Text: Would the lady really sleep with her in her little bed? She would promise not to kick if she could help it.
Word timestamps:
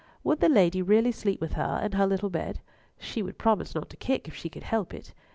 Would 0.23 0.39
the 0.39 0.49
lady 0.49 0.81
really 0.81 1.11
sleep 1.11 1.39
with 1.39 1.53
her 1.53 1.79
in 1.83 1.91
her 1.91 2.07
little 2.07 2.31
bed? 2.31 2.59
She 2.97 3.21
would 3.21 3.37
promise 3.37 3.75
not 3.75 3.87
to 3.91 3.97
kick 3.97 4.27
if 4.27 4.33
she 4.33 4.49
could 4.49 4.63
help 4.63 4.95
it. 4.95 5.13